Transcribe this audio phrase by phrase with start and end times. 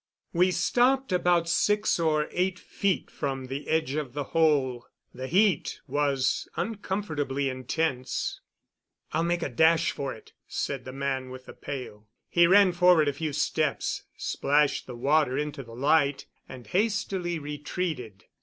[0.33, 5.79] We stopped about six or eight feet from the edge of the hole; the heat
[5.85, 8.41] was uncomfortably intense.
[9.13, 12.07] "I'll make a dash for it," said the man with the pail.
[12.31, 18.25] He ran forward a few steps, splashed the water into the light, and hastily retreated.